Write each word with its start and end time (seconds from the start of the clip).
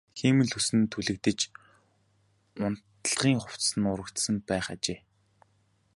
Хиймэл 0.17 0.51
үс 0.57 0.67
нь 0.77 0.89
түлэгдэж 0.93 1.39
унтлагын 2.65 3.39
хувцас 3.41 3.71
нь 3.77 3.87
урагдсан 3.91 4.35
байх 4.49 4.67
ажээ. 4.73 4.99